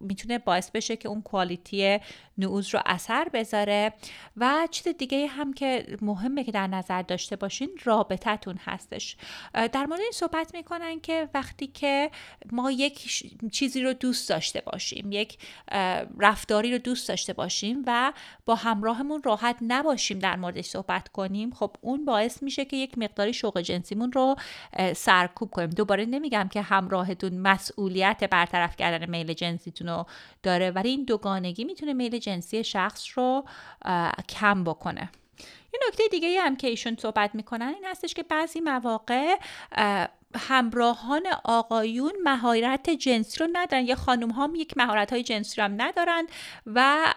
[0.01, 1.99] می‌تونه باعث بشه که اون quality
[2.39, 3.93] نعوظ رو اثر بذاره
[4.37, 9.17] و چیز دیگه هم که مهمه که در نظر داشته باشین رابطتون هستش.
[9.55, 12.11] در مورد این صحبت می‌کنن که وقتی که
[12.53, 15.39] ما یک چیزی رو دوست داشته باشیم یک
[16.19, 18.13] رفتاری رو دوست داشته باشیم و
[18.47, 23.33] با همراهمون راحت نباشیم در موردش صحبت کنیم خب اون باعث میشه که یک مقداری
[23.33, 24.37] شوق جنسیمون رو
[24.97, 25.71] سرکوب کنیم.
[25.71, 30.07] دوباره نمیگم که همراهتون مسئولیت برطرف کردن میل جنسیتون رو
[30.43, 33.45] داره ولی این دوگانگی می‌تونه میل جنسی شخص رو
[34.29, 35.11] کم بکنه.
[35.75, 39.37] یه نکته دیگه هم که ایشون صحبت می‌کنن این هستش که بعضی مواقع
[40.37, 43.85] همراهان آقایون مهارت جنسی رو ندارن.
[43.85, 46.27] یا خانم هم یک مهارت های جنسی رو هم ندارن
[46.67, 47.15] و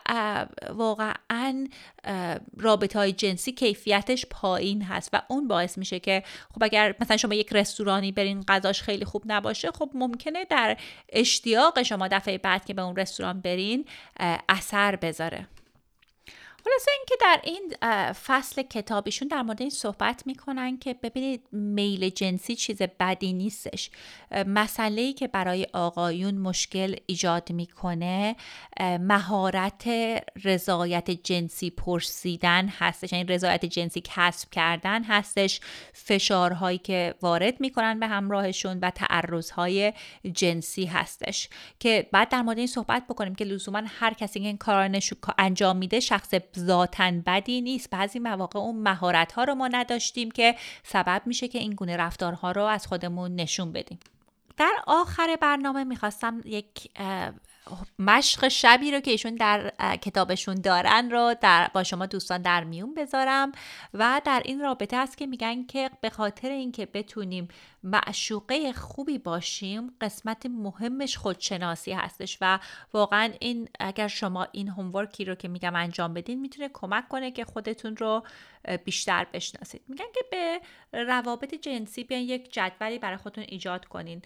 [0.70, 1.68] واقعا
[2.58, 7.34] رابطه های جنسی کیفیتش پایین هست و اون باعث میشه که خب اگر مثلا شما
[7.34, 10.78] یک رستورانی برین غذاش خیلی خوب نباشه خب ممکنه در
[11.10, 13.86] اشتیاق شما دفعه بعد که به اون رستوران برین
[14.50, 15.48] اثر بذاره.
[16.66, 17.74] خلاصه اینکه در این
[18.14, 23.90] فصل کتابیشون در مورد این صحبت می‌کنن که ببینید میل جنسی چیز بدی نیستش.
[24.48, 28.36] مسئله ای که برای آقایون مشکل ایجاد می‌کنه
[28.82, 29.90] مهارت
[30.44, 33.14] رضایت جنسی پرسیدن هستش.
[33.14, 35.60] یعنی رضایت جنسی کسب کردن هستش.
[35.94, 39.94] فشارهایی که وارد می‌کنن به همراهشون و تعرضهای
[40.34, 41.50] جنسی هستش.
[41.80, 44.92] که بعد در مورد این صحبت بکنیم که لزوما هر کسی که این کار
[45.38, 47.90] انجام میده شخص ذاتا بدی نیست.
[47.90, 52.52] بعضی مواقع اون مهارت ها رو ما نداشتیم که سبب میشه که این گونه رفتارها
[52.52, 54.00] رو از خودمون نشون بدیم.
[54.58, 56.90] در آخر برنامه می‌خواستم یک
[58.00, 62.94] مشق شبی رو که ایشون در کتابشون دارن رو در با شما دوستان در میون
[62.94, 63.52] بذارم
[63.94, 67.48] و در این رابطه است که میگن که به خاطر اینکه بتونیم
[67.84, 72.60] معشوقه خوبی باشیم قسمت مهمش خودشناسی هستش و
[72.94, 77.46] واقعا این اگر شما این هومورکی رو که میگم انجام بدین می‌تونه کمک کنه که
[77.46, 78.24] خودتون رو
[78.86, 79.82] بیشتر بشناسید.
[79.88, 80.62] میگن که به
[80.94, 84.22] روابط جنسی بیان یک جدولی برای خودتون ایجاد کنین.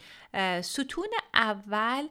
[0.61, 2.07] ستون اول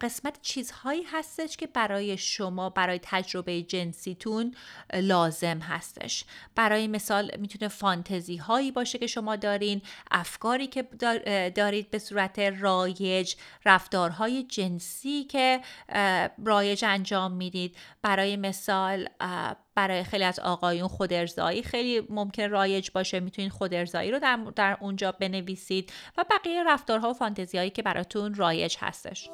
[0.00, 4.54] قسمت چیزهایی هستش که برای شما برای تجربه جنسیتون
[4.94, 6.24] لازم هستش.
[6.54, 10.82] برای مثال می‌تونه فانتزی هایی باشه که شما دارین افکاری که
[11.54, 15.60] دارید به صورت رایج رفتارهای جنسی که
[16.44, 17.76] رایج انجام می‌دید.
[18.02, 19.08] برای مثال
[19.74, 23.20] برای خیلی از آقایون خودارضایی خیلی ممکن رایج باشه.
[23.20, 27.14] می‌تونید خودارضایی رو در, در اونجا بنویسید و بقیه رفتارها و
[27.70, 29.28] که براتون رایج هستش.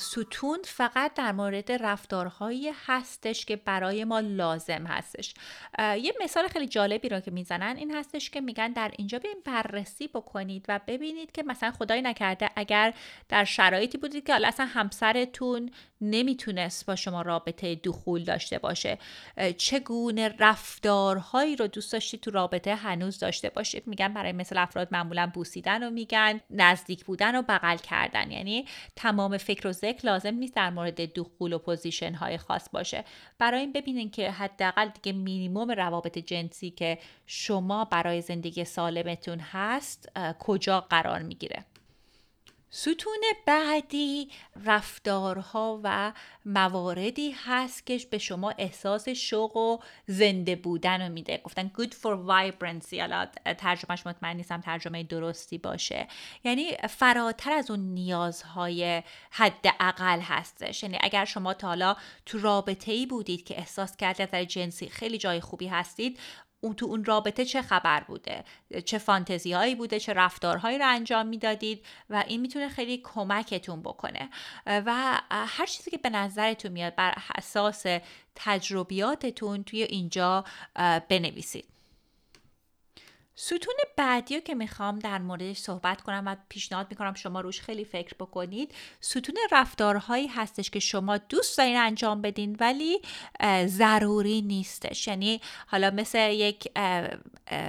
[0.00, 5.34] ستون فقط در مورد رفتارهایی هستش که برای ما لازم هستش.
[5.78, 10.08] یه مثال خیلی جالبی رو که می‌زنن این هستش که میگن در اینجا بیاین بررسی
[10.08, 12.94] بکنید و ببینید که مثلا خدای نکرده اگر
[13.28, 15.70] در شرایطی بودید که اصلا همسرتون
[16.00, 18.98] نمی‌تونست با شما رابطه دخول داشته باشه.
[19.56, 25.30] چگونه رفتارهایی رو دوست داشتید تو رابطه هنوز داشته باشید؟ میگن برای مثل افراد معمولا
[25.34, 28.30] بوسیدن و میگن نزدیک بودن و بغل کردن.
[28.30, 33.04] یعنی تمام فکر و ذکر لازم نیست در مورد دخول و position های خاص باشه.
[33.38, 40.08] بنابراین ببینین که حداقل دیگه مینیموم روابط جنسی که شما برای زندگی سالمتون هست
[40.38, 41.64] کجا قرار می‌گیره.
[42.70, 44.30] ستون بعدی
[44.64, 46.12] رفتارها و
[46.44, 51.40] مواردی هست که به شما احساس شوق و زنده بودن رو میده.
[51.44, 52.98] گفتن good for vibrancy.
[53.00, 53.26] حالا
[53.58, 56.08] ترجمهش مطمئن نیستم ترجمه درستی باشه.
[56.44, 60.82] یعنی فراتر از اون نیازهای حد اقل هستش.
[60.82, 65.18] یعنی اگر شما تا حالا تو رابطه ای بودید که احساس کردید از جنسی خیلی
[65.18, 66.18] جای خوبی هستید
[66.60, 68.44] اون تو اون رابطه چه خبر بوده؟
[68.84, 74.30] چه فانتزی هایی بوده؟ چه رفتارهایی رو انجام می‌دادید؟ و این می‌تونه خیلی کمکتون بکنه.
[74.66, 77.84] و هر چیزی که به نظرتون میاد بر اساس
[78.34, 80.44] تجربیاتتون توی اینجا
[81.08, 81.75] بنویسید.
[83.38, 87.84] ستون بعدی رو که می‌خوام در موردش صحبت کنم و پیشنهاد می‌کنم شما روش خیلی
[87.84, 93.00] فکر بکنید ستون رفتارهایی هستش که شما دوست دارین انجام بدین ولی
[93.66, 95.08] ضروری نیستش.
[95.08, 96.72] یعنی حالا مثل یک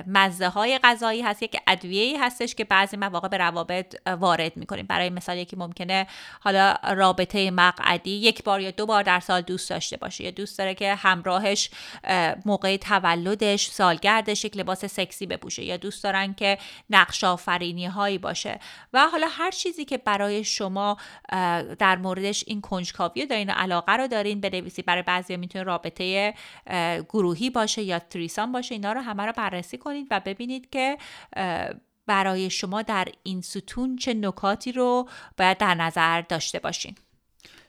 [0.07, 4.85] مزه های غذایی هست یک ادویه هستش که بعضی مواقع به روابط وارد می‌کنیم.
[4.85, 6.07] برای مثال یکی ممکنه
[6.39, 10.23] حالا رابطه مقعدی یک بار یا دو بار در سال دوست داشته باشه.
[10.23, 11.69] یا دوست داره که همراهش
[12.45, 15.56] موقع تولدش سالگردش یک لباس سکسی بپوشه.
[15.65, 16.57] یا دوست دارن که
[16.89, 18.59] نقش آفرینی هایی باشه.
[18.93, 20.97] و حالا هر چیزی که برای شما
[21.79, 26.33] در موردش این کنجکاوی دارین و علاقه رو دارین بنویسید برای بعضی می‌تونه رابطه
[27.09, 30.97] گروهی باشه یا تریسان باشه اینا رو همه رو بررسی کنید و ببینید که
[32.07, 36.95] برای شما در این ستون چه نکاتی رو باید در نظر داشته باشین.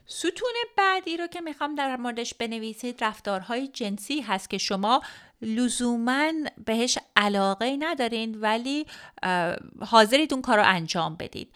[0.05, 5.01] ستون بعدی رو که می‌خوام در موردش بنویسید رفتارهای جنسی هست که شما
[5.41, 6.31] لزوما
[6.65, 8.85] بهش علاقه ندارین ولی
[9.85, 11.55] حاضرید اون کار رو انجام بدید.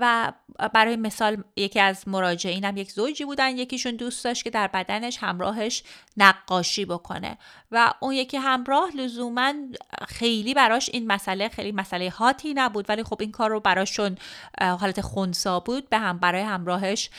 [0.00, 0.32] و
[0.74, 5.82] برای مثال یکی از مراجعینم یک زوجی بودن یکیشون دوست داشت که در بدنش همراهش
[6.16, 7.38] نقاشی بکنه.
[7.70, 9.52] و اون یکی همراه لزوما
[10.08, 14.16] خیلی براش این مسئله خیلی مسئله هاتی نبود ولی خب این کار رو براشون
[14.60, 17.10] حالت خونسا بود به هم برای همراهش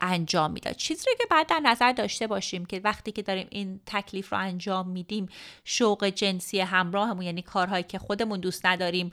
[0.00, 0.76] انجام می‌داد.
[0.76, 4.88] چیزی که بعد در نظر داشته باشیم که وقتی که داریم این تکلیف رو انجام
[4.88, 5.28] میدیم
[5.64, 9.12] شوق جنسی همراهمون یعنی کارهایی که خودمون دوست نداریم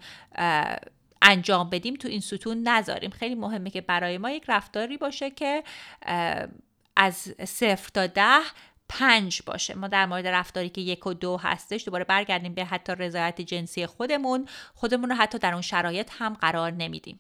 [1.22, 3.10] انجام بدیم تو این ستون نذاریم.
[3.10, 5.64] خیلی مهمه که برای ما یک رفتاری باشه که
[6.96, 8.42] از صفر تا ده
[8.90, 9.74] پنج باشه.
[9.74, 13.86] ما در مورد رفتاری که یک و دو هستش دوباره برگردیم به حتی رضایت جنسی
[13.86, 14.48] خودمون.
[14.76, 17.20] خودمون رو حتی در اون شرایط هم قرار نمیدیم.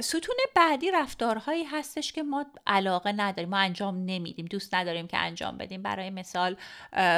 [0.00, 5.58] ستون بعدی رفتارهایی هستش که ما علاقه نداریم ما انجام نمیدیم دوست نداریم که انجام
[5.58, 5.82] بدیم.
[5.82, 6.56] برای مثال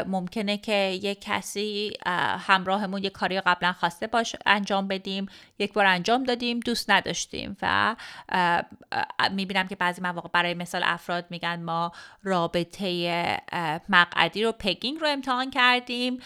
[0.06, 1.92] ممکنه که یک کسی
[2.38, 5.26] همراهمون یک کاری قبلا خواسته باش انجام بدیم
[5.58, 7.96] یک بار انجام دادیم دوست نداشتیم و
[9.32, 11.92] می‌بینم که بعضی مواقع برای مثال افراد میگن ما
[12.22, 13.40] رابطه
[13.88, 16.18] مقعدی رو پگینگ رو امتحان کردیم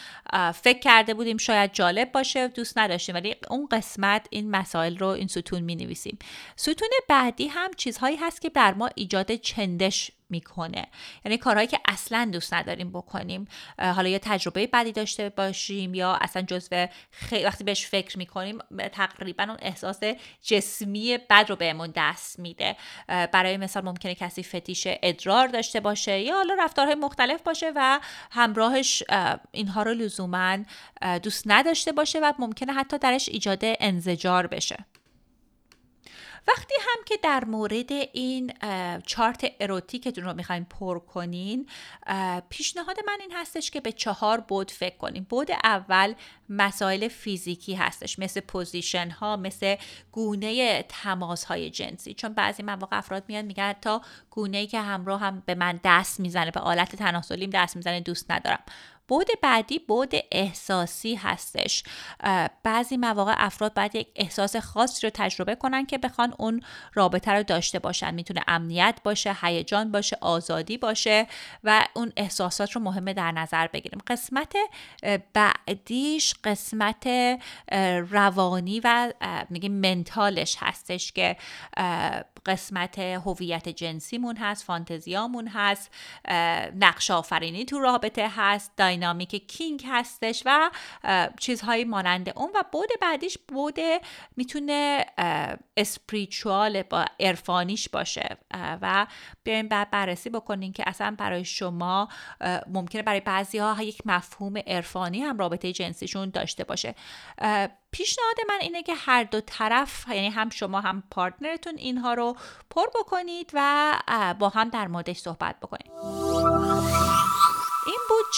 [0.55, 3.14] فکر کرده بودیم شاید جالب باشه دوست نداشتیم.
[3.14, 8.41] ولی اون قسمت این مسائل رو این ستون می نویسیم ستون بعدی هم چیزهایی هست
[8.41, 10.87] که در ما ایجاد چندش می‌کنه.
[11.25, 13.49] یعنی کارهایی که اصلا دوست نداریم بکنیم.
[13.79, 17.45] حالا یا تجربه بدی داشته باشیم یا اصلا جزو خی...
[17.45, 18.59] وقتی بهش فکر می‌کنیم
[18.93, 20.01] تقریبا اون احساس
[20.43, 22.77] جسمی بد رو بهمون دست میده.
[23.09, 28.01] برای مثال ممکنه کسی فتیش ادرار داشته باشه یا حالا رفتارهای مختلف باشه و
[28.31, 29.03] همراهش
[29.53, 30.59] اینها رو لزوما
[31.23, 34.77] دوست نداشته باشه و ممکنه حتی درش ایجاد انزجار بشه.
[36.49, 38.53] وقتی هم که در مورد این
[39.07, 41.69] چارت erotic تون رو می‌خواین پر کنین
[42.49, 45.27] پیشنهاد من این هستش که به چهار بعد فکر کنیم.
[45.31, 46.15] بعد اول
[46.49, 49.77] مسائل فیزیکی هستش مثل position ها مثل
[50.13, 52.15] گونه تماس های جنسی.
[52.15, 56.21] چون بعضی مواقع افراد میان میگن تا گونه ای که همراه هم به من دست
[56.21, 58.61] می‌زنه به آلت تناسلیم دست می‌زنه دوست ندارم.
[59.09, 61.85] بعد بعدی بعد احساسی هستش.
[62.63, 66.61] بعضی مواقع افراد باید یک احساس خاصی رو تجربه کنن که بخوان اون
[66.95, 68.15] رابطه رو داشته باشن.
[68.15, 71.27] می‌تونه امنیت باشه هیجان باشه آزادی باشه
[71.65, 74.01] و اون احساسات رو مهمه در نظر بگیریم.
[74.07, 74.57] قسمت
[75.35, 77.09] بعدیش قسمت
[78.11, 79.13] روانی و
[79.51, 81.37] میگیم منتالش هستش که
[82.47, 85.95] قسمت هویت جنسیمون هست فانتزیامون هست
[86.77, 90.71] نقش آفرینی تو رابطه هست داینامیک کینگ هستش و
[91.41, 93.79] چیزهایی مانند اون و بود بعدیش بود
[94.37, 95.07] می‌تونه
[95.77, 98.37] اسپریچوال با عرفانیش باشه.
[98.55, 99.07] و
[99.45, 102.09] بیایم بعد بررسی بکنین که اصلا برای شما
[102.67, 106.95] ممکنه برای بعضی ها یک مفهوم عرفانی هم رابطه جنسیشون داشته باشه.
[107.97, 112.37] پیشنهاد من اینه که هر دو طرف یعنی هم شما هم پارتنرتون اینها رو
[112.71, 113.93] پر بکنید و
[114.39, 115.91] با هم در موردش صحبت بکنید.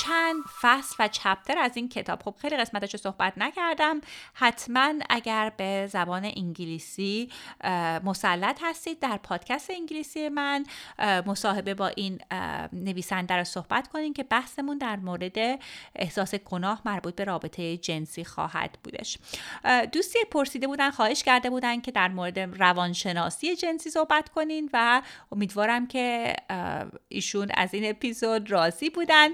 [0.05, 2.23] چند فصل و چپتر از این کتاب.
[2.23, 4.01] خب خیلی قسمتش رو صحبت نکردم.
[4.35, 7.31] حتما اگر به زبان انگلیسی
[8.05, 10.67] مسلط هستید در پادکست انگلیسی من
[11.27, 12.21] مصاحبه با این
[12.73, 15.61] نویسنده رو صحبت کنیم که بحثمون در مورد
[15.97, 19.19] احساس گناه مربوط به رابطه جنسی خواهد بودش.
[19.93, 25.87] دوستی پرسیده بودن خواهش کرده بودن که در مورد روانشناسی جنسی صحبت کنین و امیدوارم
[25.87, 26.37] که
[27.09, 29.29] ایشون از این اپیزود راضی بودن.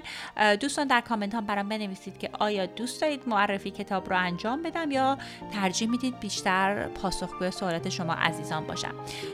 [0.55, 4.91] دوستان در کامنت هم برام بنویسید که آیا دوست دارید معرفی کتاب رو انجام بدم
[4.91, 5.17] یا
[5.53, 8.93] ترجیح می‌دید بیشتر پاسخگوی سوالات شما عزیزان باشم.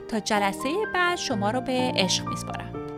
[0.09, 2.90] تا جلسه بعد شما رو به عشق میسپارم.